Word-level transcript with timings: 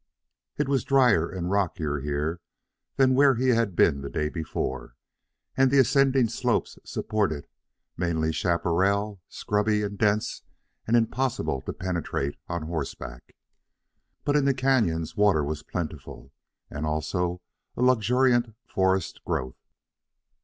It 0.57 0.67
was 0.67 0.83
dryer 0.83 1.29
and 1.29 1.51
rockier 1.51 1.99
here 1.99 2.39
than 2.95 3.13
where 3.13 3.35
he 3.35 3.49
had 3.49 3.75
been 3.75 4.01
the 4.01 4.09
day 4.09 4.29
before, 4.29 4.95
and 5.55 5.69
the 5.69 5.77
ascending 5.77 6.27
slopes 6.29 6.79
supported 6.83 7.45
mainly 7.97 8.33
chaparral, 8.33 9.21
scrubby 9.29 9.83
and 9.83 9.99
dense 9.99 10.41
and 10.87 10.97
impossible 10.97 11.61
to 11.61 11.73
penetrate 11.73 12.35
on 12.49 12.63
horseback. 12.63 13.35
But 14.23 14.35
in 14.35 14.45
the 14.45 14.55
canyons 14.55 15.15
water 15.15 15.43
was 15.43 15.61
plentiful 15.61 16.33
and 16.67 16.87
also 16.87 17.43
a 17.77 17.83
luxuriant 17.83 18.55
forest 18.65 19.21
growth. 19.23 19.61